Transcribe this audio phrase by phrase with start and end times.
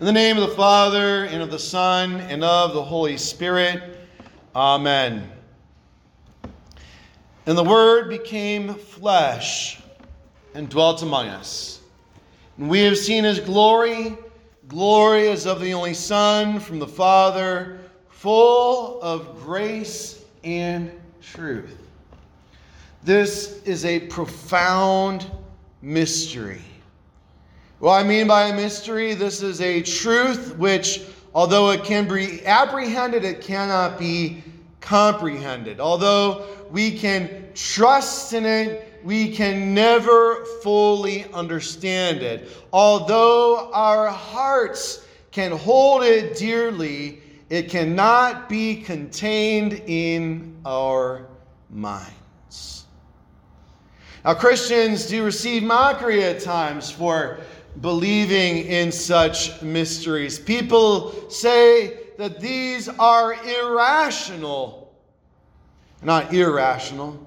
[0.00, 3.98] In the name of the Father, and of the Son, and of the Holy Spirit.
[4.54, 5.28] Amen.
[7.46, 9.80] And the Word became flesh
[10.54, 11.80] and dwelt among us.
[12.58, 14.16] And we have seen his glory,
[14.68, 21.76] glory as of the only Son from the Father, full of grace and truth.
[23.02, 25.28] This is a profound
[25.82, 26.62] mystery.
[27.80, 32.44] What I mean by a mystery, this is a truth which, although it can be
[32.44, 34.42] apprehended, it cannot be
[34.80, 35.78] comprehended.
[35.78, 42.48] Although we can trust in it, we can never fully understand it.
[42.72, 51.28] Although our hearts can hold it dearly, it cannot be contained in our
[51.70, 52.86] minds.
[54.24, 57.38] Now, Christians do receive mockery at times for
[57.80, 60.38] believing in such mysteries.
[60.38, 64.92] People say that these are irrational.
[66.02, 67.18] Not irrational,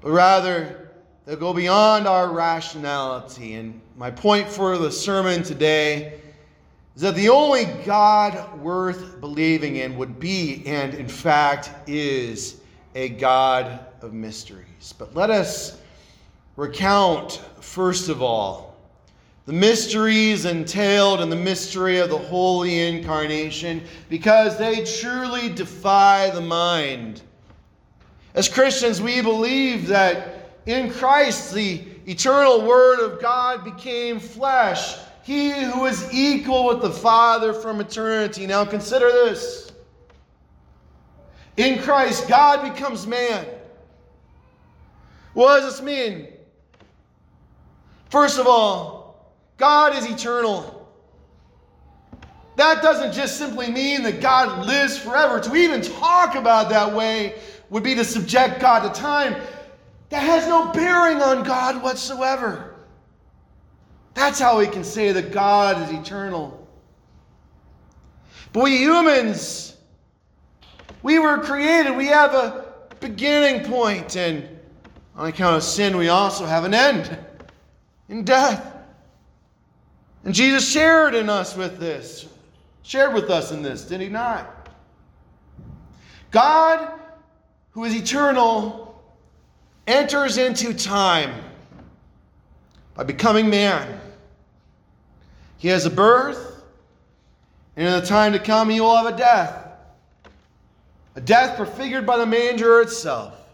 [0.00, 0.90] but rather
[1.24, 3.54] they go beyond our rationality.
[3.54, 6.20] And my point for the sermon today
[6.94, 12.60] is that the only God worth believing in would be, and in fact is,
[12.94, 14.94] a God of mysteries.
[14.96, 15.78] But let us
[16.54, 18.75] recount, first of all,
[19.46, 26.40] the mysteries entailed in the mystery of the Holy Incarnation because they truly defy the
[26.40, 27.22] mind.
[28.34, 34.96] As Christians, we believe that in Christ the eternal Word of God became flesh.
[35.22, 38.46] He who is equal with the Father from eternity.
[38.46, 39.72] Now consider this.
[41.56, 43.46] In Christ, God becomes man.
[45.34, 46.28] What does this mean?
[48.10, 48.95] First of all,
[49.56, 50.72] God is eternal.
[52.56, 55.40] That doesn't just simply mean that God lives forever.
[55.40, 57.34] To even talk about that way
[57.68, 59.36] would be to subject God to time.
[60.08, 62.74] That has no bearing on God whatsoever.
[64.14, 66.66] That's how we can say that God is eternal.
[68.52, 69.76] But we humans,
[71.02, 74.48] we were created, we have a beginning point, and
[75.14, 77.18] on account of sin, we also have an end
[78.08, 78.75] in death.
[80.26, 82.26] And Jesus shared in us with this,
[82.82, 84.68] shared with us in this, did he not?
[86.32, 87.00] God,
[87.70, 89.00] who is eternal,
[89.86, 91.32] enters into time
[92.94, 94.00] by becoming man.
[95.58, 96.60] He has a birth,
[97.76, 99.64] and in the time to come, he will have a death.
[101.14, 103.45] A death prefigured by the manger itself.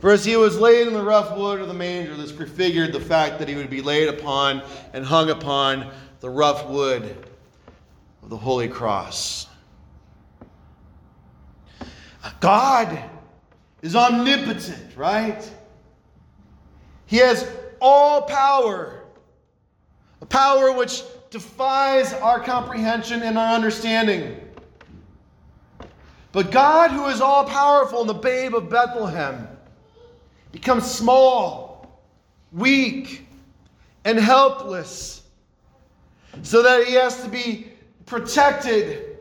[0.00, 3.00] For as he was laid in the rough wood of the manger, this prefigured the
[3.00, 4.62] fact that he would be laid upon
[4.92, 5.90] and hung upon
[6.20, 7.16] the rough wood
[8.22, 9.46] of the holy cross.
[12.40, 13.02] God
[13.82, 15.50] is omnipotent, right?
[17.06, 17.48] He has
[17.80, 19.04] all power,
[20.20, 24.40] a power which defies our comprehension and our understanding.
[26.32, 29.48] But God, who is all powerful in the babe of Bethlehem,
[30.56, 32.00] becomes small,
[32.50, 33.26] weak,
[34.06, 35.22] and helpless,
[36.42, 37.66] so that he has to be
[38.06, 39.18] protected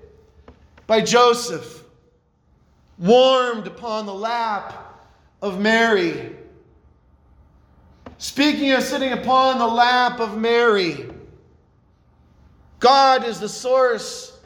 [0.88, 1.84] by Joseph,
[2.98, 5.04] warmed upon the lap
[5.42, 6.34] of Mary.
[8.18, 11.10] Speaking of sitting upon the lap of Mary,
[12.80, 14.40] God is the source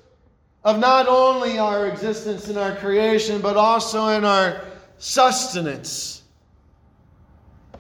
[0.64, 4.62] of not only our existence in our creation, but also in our
[4.98, 6.19] sustenance.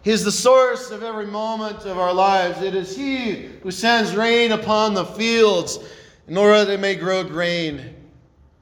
[0.02, 2.62] He is the source of every moment of our lives.
[2.62, 5.80] It is He who sends rain upon the fields
[6.28, 7.96] in order that they may grow grain,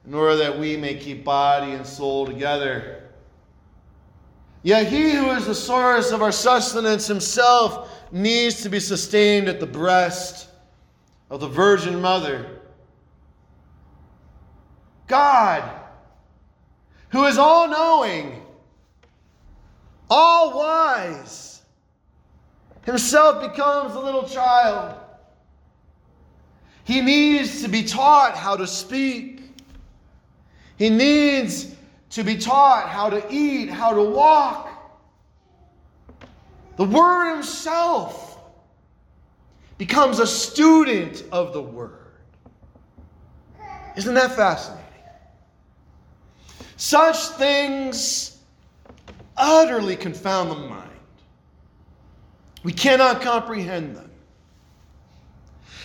[0.06, 3.04] in order that we may keep body and soul together.
[4.62, 9.60] Yet He who is the source of our sustenance Himself needs to be sustained at
[9.60, 10.48] the breast
[11.30, 12.58] of the Virgin Mother.
[15.06, 15.62] God,
[17.10, 18.42] who is all knowing,
[20.10, 21.62] all wise,
[22.84, 24.98] himself becomes a little child.
[26.84, 29.42] He needs to be taught how to speak.
[30.78, 31.74] He needs
[32.10, 34.70] to be taught how to eat, how to walk.
[36.76, 38.38] The Word Himself
[39.76, 41.92] becomes a student of the Word.
[43.96, 44.84] Isn't that fascinating?
[46.76, 48.37] Such things
[49.38, 50.90] utterly confound the mind.
[52.64, 54.10] We cannot comprehend them.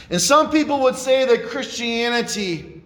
[0.10, 2.84] And some people would say that Christianity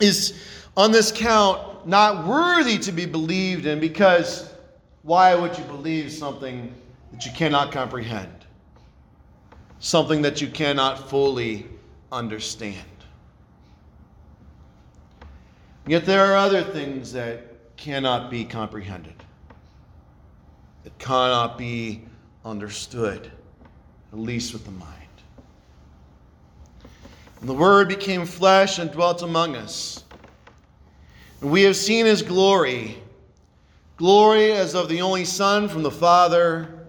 [0.00, 0.40] is,
[0.76, 4.50] on this count, not worthy to be believed in because
[5.02, 6.72] why would you believe something
[7.12, 8.46] that you cannot comprehend?
[9.80, 11.66] Something that you cannot fully
[12.10, 12.78] understand.
[15.86, 19.22] Yet there are other things that cannot be comprehended,
[20.84, 22.04] that cannot be
[22.44, 23.30] understood,
[24.12, 24.90] at least with the mind.
[27.40, 30.04] And the Word became flesh and dwelt among us.
[31.40, 32.98] And we have seen his glory
[33.96, 36.88] glory as of the only Son from the Father,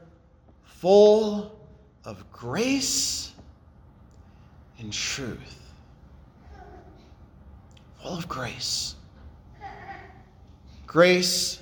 [0.63, 1.59] full
[2.03, 3.31] of grace
[4.79, 5.73] and truth.
[8.01, 8.95] Full of grace.
[10.85, 11.61] Grace,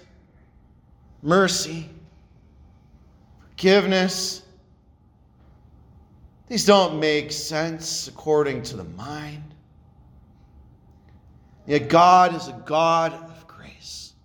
[1.22, 1.90] mercy,
[3.64, 4.42] forgiveness.
[6.50, 9.42] These don't make sense according to the mind.
[11.66, 14.16] Yet God is a God of grace.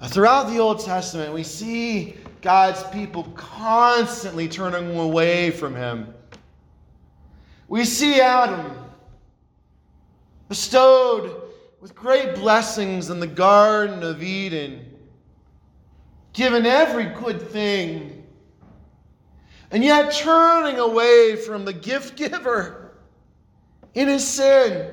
[0.00, 6.14] Now, Throughout the Old Testament, we see God's people constantly turning away from Him.
[7.66, 8.72] We see Adam
[10.48, 11.42] bestowed
[11.80, 14.91] with great blessings in the Garden of Eden,
[16.32, 18.24] given every good thing,
[19.70, 22.92] and yet turning away from the gift giver
[23.94, 24.92] in his sin.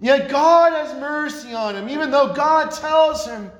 [0.00, 3.50] Yet God has mercy on him, even though God tells him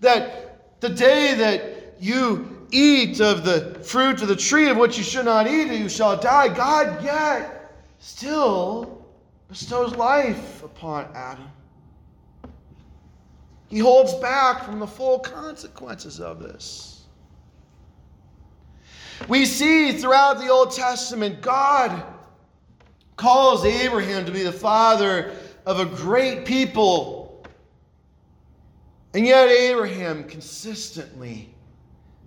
[0.00, 5.04] that the day that you eat of the fruit of the tree of which you
[5.04, 6.48] should not eat, you shall die.
[6.48, 9.06] God yet still
[9.48, 11.48] bestows life upon Adam.
[13.68, 17.02] He holds back from the full consequences of this.
[19.28, 22.02] We see throughout the Old Testament, God
[23.16, 25.32] calls Abraham to be the father
[25.66, 27.44] of a great people.
[29.12, 31.48] And yet, Abraham consistently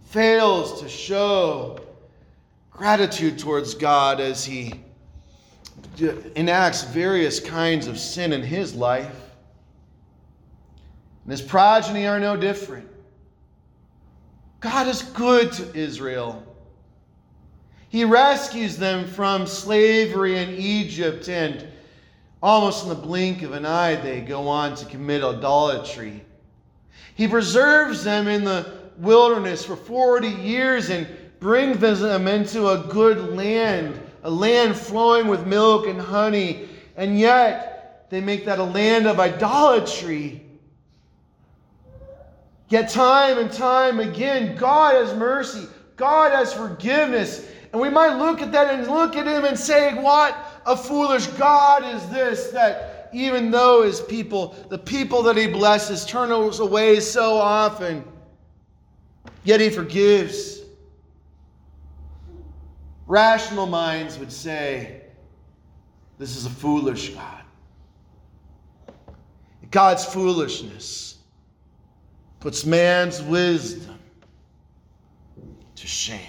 [0.05, 1.79] fails to show
[2.71, 4.73] gratitude towards God as he
[6.35, 9.20] enacts various kinds of sin in his life.
[11.23, 12.87] And his progeny are no different.
[14.59, 16.45] God is good to Israel.
[17.89, 21.67] He rescues them from slavery in Egypt and
[22.43, 26.25] Almost in the blink of an eye, they go on to commit idolatry.
[27.13, 31.07] He preserves them in the wilderness for 40 years and
[31.39, 36.67] brings them into a good land, a land flowing with milk and honey.
[36.97, 40.43] And yet, they make that a land of idolatry.
[42.71, 47.47] Yet, time and time again, God has mercy, God has forgiveness.
[47.71, 50.35] And we might look at that and look at Him and say, What?
[50.65, 56.05] a foolish God is this that even though his people, the people that he blesses,
[56.05, 58.03] turn us away so often,
[59.43, 60.59] yet he forgives.
[63.07, 65.01] Rational minds would say,
[66.17, 67.43] This is a foolish God.
[69.71, 71.10] God's foolishness
[72.41, 73.99] puts man's wisdom
[75.75, 76.19] to shame.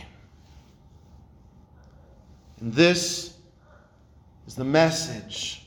[2.61, 3.35] And this
[4.47, 5.67] is the message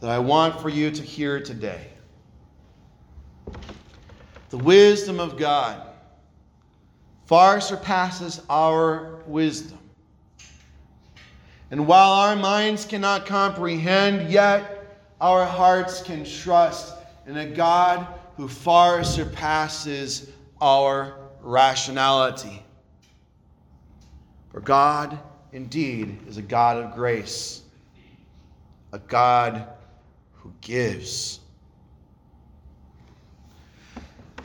[0.00, 1.86] that I want for you to hear today.
[4.50, 5.80] The wisdom of God
[7.26, 9.78] far surpasses our wisdom.
[11.70, 18.46] And while our minds cannot comprehend, yet our hearts can trust in a God who
[18.46, 20.30] far surpasses
[20.60, 22.62] our rationality.
[24.52, 25.18] For God
[25.52, 27.62] indeed is a God of grace
[28.92, 29.66] a God
[30.34, 31.40] who gives.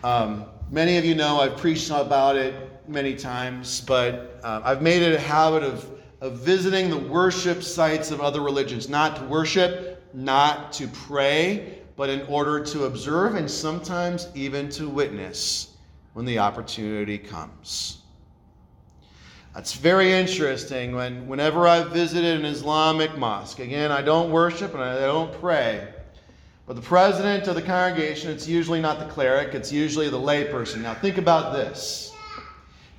[0.03, 2.53] Um, many of you know I've preached about it
[2.89, 8.11] many times, but uh, I've made it a habit of, of visiting the worship sites
[8.11, 13.49] of other religions, not to worship, not to pray, but in order to observe and
[13.49, 15.77] sometimes even to witness
[16.13, 17.99] when the opportunity comes.
[19.53, 20.95] That's very interesting.
[20.95, 25.87] When, whenever I've visited an Islamic mosque, again, I don't worship and I don't pray,
[26.65, 30.81] but the president of the congregation, it's usually not the cleric, it's usually the layperson.
[30.81, 32.12] Now, think about this.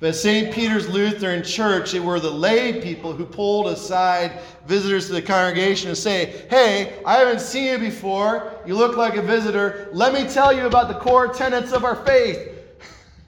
[0.05, 0.53] But at St.
[0.53, 5.89] Peter's Lutheran Church, it were the lay people who pulled aside visitors to the congregation
[5.89, 8.53] and say, Hey, I haven't seen you before.
[8.67, 9.89] You look like a visitor.
[9.93, 12.51] Let me tell you about the core tenets of our faith.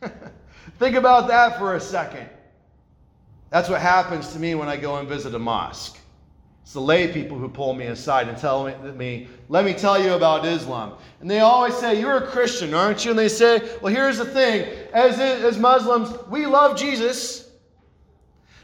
[0.77, 2.29] Think about that for a second.
[3.49, 5.96] That's what happens to me when I go and visit a mosque.
[6.67, 10.15] It's the lay people who pull me aside and tell me, let me tell you
[10.15, 10.95] about Islam.
[11.21, 13.11] And they always say, You're a Christian, aren't you?
[13.11, 14.67] And they say, Well, here's the thing.
[14.91, 17.49] As, as Muslims, we love Jesus.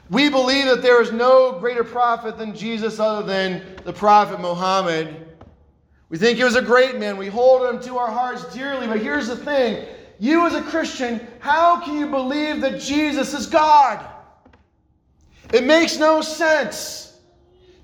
[0.10, 5.26] We believe that there is no greater prophet than Jesus other than the prophet Muhammad.
[6.10, 7.16] We think he was a great man.
[7.16, 8.86] We hold him to our hearts dearly.
[8.86, 9.88] But here's the thing
[10.20, 14.06] you, as a Christian, how can you believe that Jesus is God?
[15.54, 17.13] It makes no sense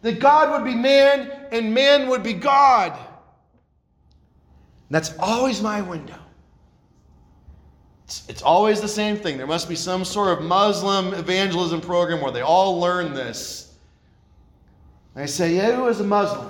[0.01, 2.93] that God would be man and man would be God.
[2.93, 2.99] And
[4.89, 6.17] that's always my window.
[8.05, 9.37] It's, it's, always the same thing.
[9.37, 13.75] There must be some sort of Muslim evangelism program where they all learn this.
[15.13, 16.49] And I say, You, as a Muslim,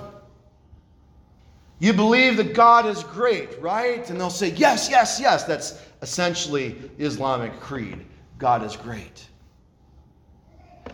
[1.78, 4.08] you believe that God is great, right?
[4.08, 5.44] And they'll say, Yes, yes, yes.
[5.44, 8.06] That's essentially Islamic creed.
[8.38, 9.26] God is great.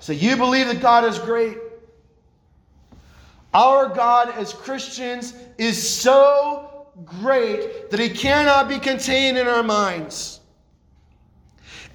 [0.01, 1.59] So you believe that God is great?
[3.57, 10.41] Our God as Christians is so great that he cannot be contained in our minds.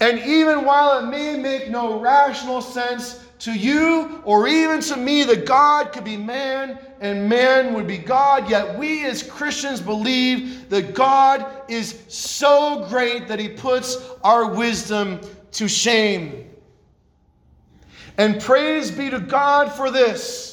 [0.00, 5.22] And even while it may make no rational sense to you or even to me
[5.22, 10.68] that God could be man and man would be God, yet we as Christians believe
[10.68, 15.20] that God is so great that he puts our wisdom
[15.52, 16.50] to shame.
[18.18, 20.51] And praise be to God for this.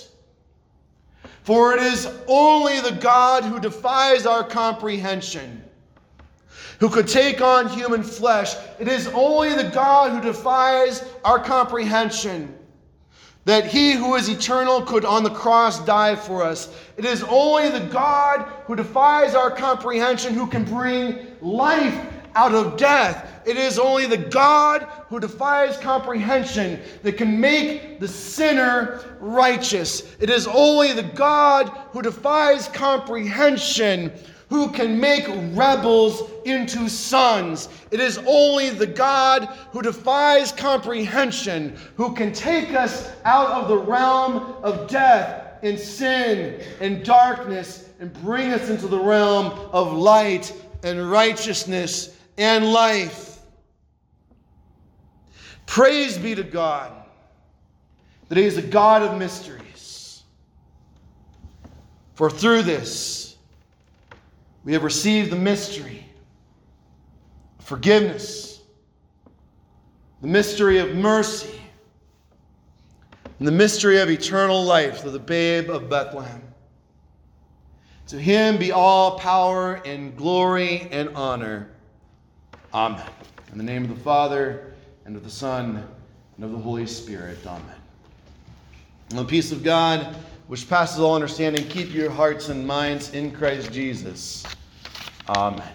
[1.50, 5.64] For it is only the God who defies our comprehension,
[6.80, 8.56] who could take on human flesh.
[8.78, 12.56] It is only the God who defies our comprehension
[13.46, 16.72] that he who is eternal could on the cross die for us.
[16.98, 22.78] It is only the God who defies our comprehension who can bring life out of
[22.78, 23.42] death.
[23.46, 30.16] It is only the God who defies comprehension that can make the sinner righteous.
[30.22, 34.14] It is only the God who defies comprehension
[34.48, 37.68] who can make rebels into sons.
[37.92, 43.78] It is only the God who defies comprehension who can take us out of the
[43.78, 50.54] realm of death and sin and darkness and bring us into the realm of light
[50.84, 53.38] and righteousness and life.
[55.66, 56.94] Praise be to God
[58.30, 60.24] that He is a God of mysteries.
[62.16, 63.36] For through this,
[64.64, 66.06] we have received the mystery
[67.60, 68.62] of forgiveness,
[70.22, 71.60] the mystery of mercy,
[73.38, 76.42] and the mystery of eternal life through the babe of Bethlehem.
[78.08, 81.70] To him be all power and glory and honor
[82.74, 83.06] Amen.
[83.52, 84.74] In the name of the Father,
[85.06, 85.84] and of the Son,
[86.36, 87.40] and of the Holy Spirit.
[87.48, 87.64] Amen.
[89.10, 90.16] And the peace of God,
[90.48, 94.46] which passes all understanding, keep your hearts and minds in Christ Jesus.
[95.30, 95.64] Amen.